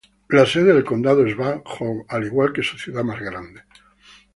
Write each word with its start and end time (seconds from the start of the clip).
La 0.29 0.47
sede 0.47 0.73
del 0.73 0.83
condado 0.83 1.23
es 1.27 1.37
Van 1.37 1.61
Horn, 1.63 2.05
al 2.09 2.23
igual 2.25 2.53
que 2.53 2.63
su 2.63 2.75
ciudad 2.75 3.03
más 3.03 3.19
grande. 3.21 3.61